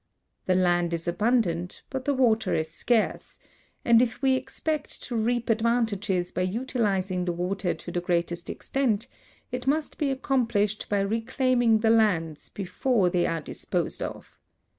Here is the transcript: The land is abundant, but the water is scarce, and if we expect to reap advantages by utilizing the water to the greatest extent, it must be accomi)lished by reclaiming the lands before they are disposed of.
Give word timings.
The 0.47 0.55
land 0.55 0.95
is 0.95 1.07
abundant, 1.07 1.83
but 1.91 2.05
the 2.05 2.13
water 2.15 2.55
is 2.55 2.71
scarce, 2.71 3.37
and 3.85 4.01
if 4.01 4.19
we 4.19 4.33
expect 4.35 5.03
to 5.03 5.15
reap 5.15 5.47
advantages 5.47 6.31
by 6.31 6.41
utilizing 6.41 7.25
the 7.25 7.31
water 7.31 7.75
to 7.75 7.91
the 7.91 8.01
greatest 8.01 8.49
extent, 8.49 9.05
it 9.51 9.67
must 9.67 9.99
be 9.99 10.11
accomi)lished 10.11 10.89
by 10.89 11.01
reclaiming 11.01 11.81
the 11.81 11.91
lands 11.91 12.49
before 12.49 13.11
they 13.11 13.27
are 13.27 13.41
disposed 13.41 14.01
of. 14.01 14.39